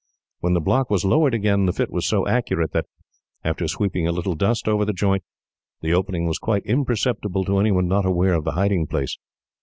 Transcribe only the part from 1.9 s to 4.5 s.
was so accurate that, after sweeping a little